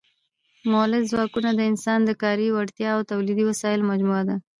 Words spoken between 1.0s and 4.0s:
ځواکونه د انسان د کاري وړتیا او تولیدي وسایلو